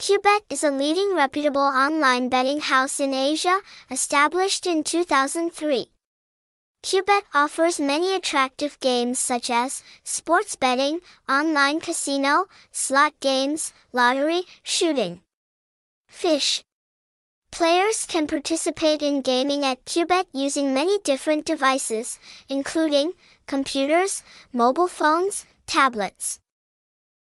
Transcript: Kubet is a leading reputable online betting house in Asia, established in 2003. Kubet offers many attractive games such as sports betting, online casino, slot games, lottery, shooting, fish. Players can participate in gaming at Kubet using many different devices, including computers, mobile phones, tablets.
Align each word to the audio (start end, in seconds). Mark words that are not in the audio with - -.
Kubet 0.00 0.40
is 0.48 0.64
a 0.64 0.70
leading 0.70 1.14
reputable 1.14 1.60
online 1.60 2.30
betting 2.30 2.60
house 2.60 3.00
in 3.00 3.12
Asia, 3.12 3.60
established 3.90 4.66
in 4.66 4.82
2003. 4.82 5.90
Kubet 6.82 7.22
offers 7.34 7.78
many 7.78 8.14
attractive 8.14 8.80
games 8.80 9.18
such 9.18 9.50
as 9.50 9.82
sports 10.02 10.56
betting, 10.56 11.00
online 11.28 11.80
casino, 11.80 12.46
slot 12.72 13.12
games, 13.20 13.74
lottery, 13.92 14.44
shooting, 14.62 15.20
fish. 16.08 16.64
Players 17.52 18.06
can 18.06 18.26
participate 18.26 19.02
in 19.02 19.20
gaming 19.20 19.66
at 19.66 19.84
Kubet 19.84 20.24
using 20.32 20.72
many 20.72 20.98
different 21.00 21.44
devices, 21.44 22.18
including 22.48 23.12
computers, 23.46 24.22
mobile 24.50 24.88
phones, 24.88 25.44
tablets. 25.66 26.40